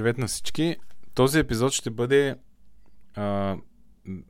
Привет 0.00 0.18
на 0.18 0.26
всички. 0.26 0.76
Този 1.14 1.38
епизод 1.38 1.72
ще 1.72 1.90
бъде. 1.90 2.36
А, 3.14 3.56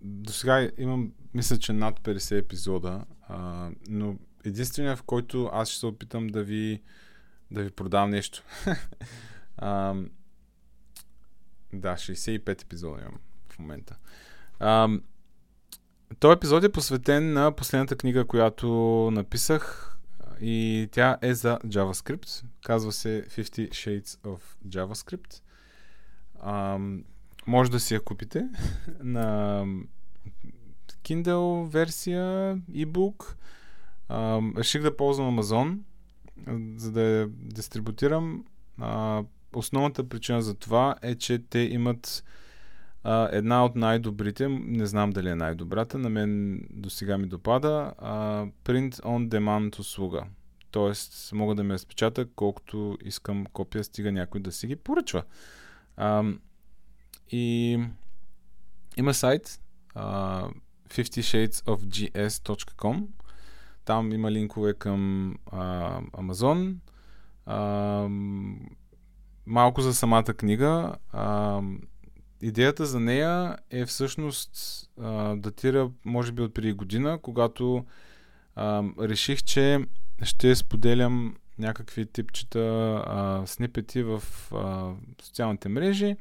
до 0.00 0.32
сега 0.32 0.70
имам, 0.78 1.12
мисля, 1.34 1.58
че 1.58 1.72
над 1.72 2.00
50 2.00 2.38
епизода, 2.38 3.04
а, 3.28 3.70
но 3.88 4.16
единствения, 4.44 4.96
в 4.96 5.02
който 5.02 5.50
аз 5.52 5.68
ще 5.68 5.78
се 5.78 5.86
опитам 5.86 6.26
да 6.26 6.42
ви, 6.42 6.82
да 7.50 7.62
ви 7.62 7.70
продам 7.70 8.10
нещо. 8.10 8.42
а, 9.56 9.94
да, 11.72 11.92
65 11.92 12.62
епизода 12.62 13.00
имам 13.00 13.20
в 13.48 13.58
момента. 13.58 13.96
А, 14.58 14.88
този 16.18 16.32
епизод 16.36 16.64
е 16.64 16.72
посветен 16.72 17.32
на 17.32 17.52
последната 17.52 17.96
книга, 17.96 18.24
която 18.24 18.68
написах 19.12 19.94
и 20.40 20.88
тя 20.92 21.18
е 21.22 21.34
за 21.34 21.58
JavaScript. 21.66 22.44
Казва 22.64 22.92
се 22.92 23.26
50 23.28 23.68
Shades 23.68 24.24
of 24.24 24.40
JavaScript. 24.68 25.40
А, 26.40 26.78
може 27.46 27.70
да 27.70 27.80
си 27.80 27.94
я 27.94 28.00
купите 28.00 28.48
на 29.02 29.64
Kindle 31.04 31.68
версия, 31.68 32.56
ebook. 32.72 33.34
А, 34.08 34.40
реших 34.56 34.82
да 34.82 34.96
ползвам 34.96 35.38
Amazon, 35.38 35.78
за 36.76 36.92
да 36.92 37.02
я 37.02 37.28
дистрибутирам. 37.28 38.44
А, 38.80 39.22
основната 39.54 40.08
причина 40.08 40.42
за 40.42 40.54
това 40.54 40.96
е, 41.02 41.14
че 41.14 41.38
те 41.38 41.58
имат 41.58 42.24
а, 43.04 43.28
една 43.32 43.64
от 43.64 43.76
най-добрите, 43.76 44.48
не 44.48 44.86
знам 44.86 45.10
дали 45.10 45.28
е 45.28 45.34
най-добрата, 45.34 45.98
на 45.98 46.10
мен 46.10 46.60
до 46.70 46.90
сега 46.90 47.18
ми 47.18 47.26
допада, 47.26 47.92
а, 47.98 48.46
Print 48.64 48.94
on 48.94 49.28
Demand 49.28 49.78
услуга. 49.78 50.24
Тоест, 50.70 51.32
мога 51.32 51.54
да 51.54 51.64
ме 51.64 51.74
разпечата 51.74 52.26
колкото 52.36 52.98
искам 53.04 53.46
копия, 53.46 53.84
стига 53.84 54.12
някой 54.12 54.40
да 54.40 54.52
си 54.52 54.66
ги 54.66 54.76
поръчва. 54.76 55.22
А, 55.98 56.24
и 57.30 57.78
има 58.96 59.14
сайт 59.14 59.60
uh, 59.94 60.52
50shadesofgs.com 60.88 63.06
Там 63.84 64.12
има 64.12 64.32
линкове 64.32 64.74
към 64.74 65.34
uh, 65.46 66.10
Amazon. 66.10 66.74
Uh, 67.48 68.58
малко 69.46 69.82
за 69.82 69.94
самата 69.94 70.24
книга. 70.24 70.94
Uh, 71.14 71.78
идеята 72.42 72.86
за 72.86 73.00
нея 73.00 73.56
е 73.70 73.86
всъщност 73.86 74.56
uh, 75.00 75.40
датира 75.40 75.90
може 76.04 76.32
би 76.32 76.42
от 76.42 76.54
преди 76.54 76.72
година, 76.72 77.18
когато 77.22 77.84
uh, 78.56 79.08
реших, 79.08 79.42
че 79.42 79.86
ще 80.22 80.56
споделям 80.56 81.36
някакви 81.58 82.06
типчета 82.06 82.58
а, 83.06 83.42
снипети 83.46 84.02
в 84.02 84.22
а, 84.52 84.92
социалните 85.22 85.68
мрежи, 85.68 86.16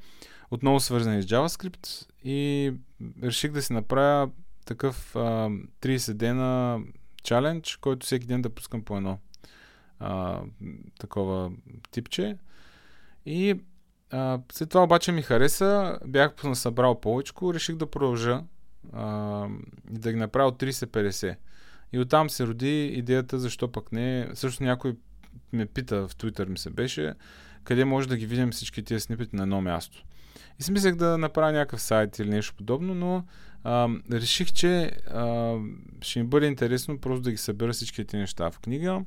отново 0.51 0.79
свързани 0.79 1.21
с 1.21 1.25
JavaScript 1.25 2.07
и 2.23 2.73
реших 3.23 3.51
да 3.51 3.61
си 3.61 3.73
направя 3.73 4.29
такъв 4.65 5.15
а, 5.15 5.19
30 5.81 6.13
дена 6.13 6.79
чалендж, 7.23 7.77
който 7.77 8.05
всеки 8.05 8.27
ден 8.27 8.41
да 8.41 8.49
пускам 8.49 8.83
по 8.83 8.97
едно 8.97 9.19
а, 9.99 10.41
такова 10.99 11.51
типче. 11.91 12.37
И 13.25 13.59
а, 14.11 14.39
след 14.51 14.69
това 14.69 14.83
обаче 14.83 15.11
ми 15.11 15.21
хареса, 15.21 15.99
бях 16.05 16.33
събрал 16.53 16.99
повече, 16.99 17.33
реших 17.43 17.75
да 17.75 17.91
продължа 17.91 18.43
и 19.91 19.99
да 19.99 20.11
ги 20.11 20.17
направя 20.17 20.47
от 20.47 20.61
30-50. 20.61 21.35
И 21.93 21.99
оттам 21.99 22.29
се 22.29 22.47
роди 22.47 22.85
идеята, 22.85 23.39
защо 23.39 23.71
пък 23.71 23.91
не. 23.91 24.29
Също 24.33 24.63
някой 24.63 24.95
ме 25.53 25.65
пита 25.65 26.07
в 26.07 26.15
Twitter 26.15 26.49
ми 26.49 26.57
се 26.57 26.69
беше, 26.69 27.13
къде 27.63 27.85
може 27.85 28.07
да 28.07 28.17
ги 28.17 28.25
видим 28.25 28.51
всички 28.51 28.83
тези 28.83 28.99
снипети 28.99 29.35
на 29.35 29.43
едно 29.43 29.61
място. 29.61 30.03
И 30.59 30.63
си 30.63 30.71
мислех 30.71 30.95
да 30.95 31.17
направя 31.17 31.51
някакъв 31.51 31.81
сайт 31.81 32.19
или 32.19 32.29
нещо 32.29 32.55
подобно, 32.55 32.95
но 32.95 33.23
а, 33.63 33.89
реших, 34.11 34.51
че 34.51 34.91
а, 35.07 35.55
ще 36.01 36.19
ми 36.19 36.27
бъде 36.27 36.47
интересно 36.47 36.99
просто 36.99 37.21
да 37.21 37.31
ги 37.31 37.37
събера 37.37 37.73
всички 37.73 38.05
тези 38.05 38.21
неща 38.21 38.51
в 38.51 38.59
книга. 38.59 39.01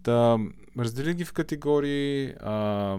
Да 0.00 0.38
разделих 0.78 1.14
ги 1.14 1.24
в 1.24 1.32
категории, 1.32 2.34
а, 2.40 2.98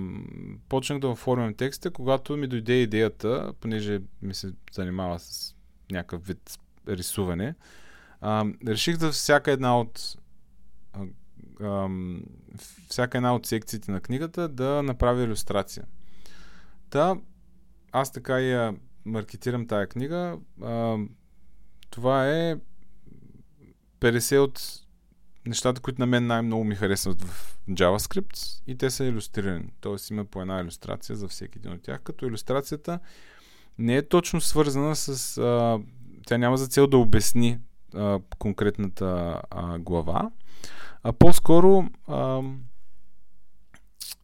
почнах 0.69 0.99
да 0.99 1.07
оформям 1.07 1.53
текста, 1.53 1.91
когато 1.91 2.37
ми 2.37 2.47
дойде 2.47 2.73
идеята, 2.73 3.53
понеже 3.59 3.99
ми 4.21 4.33
се 4.33 4.51
занимава 4.71 5.19
с 5.19 5.55
някакъв 5.91 6.27
вид 6.27 6.59
рисуване, 6.87 7.55
а, 8.21 8.45
реших 8.67 8.97
за 8.97 9.11
всяка 9.11 9.51
една 9.51 9.79
от 9.79 10.17
всяка 12.89 13.17
една 13.17 13.35
от 13.35 13.45
секциите 13.45 13.91
на 13.91 14.01
книгата 14.01 14.47
да 14.49 14.83
направи 14.83 15.23
иллюстрация. 15.23 15.85
Та, 16.89 17.15
аз 17.91 18.11
така 18.11 18.39
я 18.39 18.75
маркетирам 19.05 19.67
тая 19.67 19.87
книга. 19.87 20.37
Това 21.89 22.29
е 22.29 22.55
50 23.99 24.39
от 24.39 24.61
нещата, 25.45 25.81
които 25.81 26.01
на 26.01 26.05
мен 26.05 26.27
най-много 26.27 26.63
ми 26.63 26.75
харесват 26.75 27.21
в 27.21 27.57
JavaScript 27.69 28.61
и 28.67 28.77
те 28.77 28.89
са 28.89 29.05
иллюстрирани. 29.05 29.69
Тоест 29.81 30.09
има 30.09 30.25
по 30.25 30.41
една 30.41 30.59
иллюстрация 30.59 31.15
за 31.15 31.27
всеки 31.27 31.57
един 31.57 31.71
от 31.71 31.81
тях, 31.81 32.01
като 32.01 32.25
иллюстрацията 32.25 32.99
не 33.77 33.97
е 33.97 34.07
точно 34.07 34.41
свързана 34.41 34.95
с... 34.95 35.37
А, 35.37 35.79
тя 36.27 36.37
няма 36.37 36.57
за 36.57 36.67
цел 36.67 36.87
да 36.87 36.97
обясни 36.97 37.59
а, 37.95 38.19
конкретната 38.39 39.41
а, 39.49 39.79
глава, 39.79 40.31
а 41.03 41.13
по-скоро 41.13 41.89
а, 42.07 42.41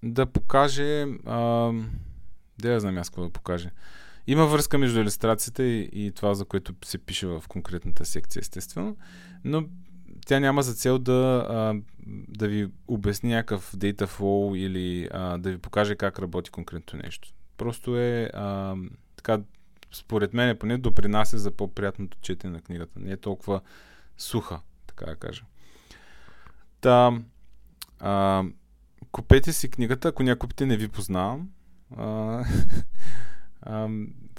да 0.04 0.26
покаже. 0.26 1.06
А, 1.26 1.72
да 2.58 2.72
я 2.72 2.80
знам 2.80 2.98
аз 2.98 3.10
какво 3.10 3.24
да 3.24 3.30
покаже. 3.30 3.72
Има 4.28 4.46
връзка 4.46 4.78
между 4.78 5.00
иллюстрацията 5.02 5.64
и, 5.64 5.90
и 5.94 6.12
това, 6.12 6.34
за 6.34 6.46
което 6.46 6.74
се 6.86 6.98
пише 6.98 7.28
в 7.28 7.44
конкретната 7.48 8.06
секция, 8.06 8.40
естествено, 8.40 8.98
но 9.44 9.64
тя 10.26 10.40
няма 10.40 10.64
за 10.64 10.74
цел 10.74 11.00
да, 11.00 11.46
а, 11.50 11.76
да 12.28 12.48
ви 12.48 12.68
обясни 12.88 13.30
някакъв 13.30 13.76
data 13.76 14.06
flow 14.06 14.58
или 14.58 15.10
а, 15.12 15.38
да 15.38 15.52
ви 15.52 15.58
покаже 15.58 15.96
как 15.96 16.20
работи 16.20 16.52
конкретно 16.52 17.00
нещо. 17.04 17.30
Просто 17.58 17.98
е 17.98 18.30
а, 18.34 18.76
така, 19.16 19.40
според 19.92 20.34
мен, 20.34 20.58
поне 20.58 20.78
допринася 20.78 21.38
за 21.38 21.52
по-приятното 21.52 22.18
четене 22.22 22.54
на 22.54 22.62
книгата. 22.62 23.00
Не 23.00 23.12
е 23.12 23.18
толкова 23.18 23.62
суха, 24.18 24.60
така 24.88 25.06
да 25.06 25.16
кажа. 25.16 25.44
Та, 26.84 27.22
а, 28.00 28.44
купете 29.12 29.54
си 29.54 29.70
книгата, 29.70 30.08
ако 30.08 30.24
някой 30.24 30.40
купите, 30.40 30.66
не 30.66 30.78
ви 30.78 30.88
познавам. 30.88 31.50
А, 31.98 32.04
а, 33.62 33.88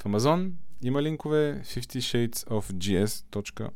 в 0.01 0.07
Амазон 0.07 0.55
има 0.83 1.03
линкове 1.03 1.63
50shadesofgs.com 1.65 3.71